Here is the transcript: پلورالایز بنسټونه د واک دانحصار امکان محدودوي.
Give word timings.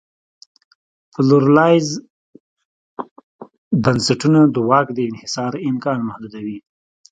پلورالایز 1.13 1.87
بنسټونه 3.83 4.39
د 4.53 4.55
واک 4.69 4.87
دانحصار 4.97 5.53
امکان 5.69 5.99
محدودوي. 6.07 6.57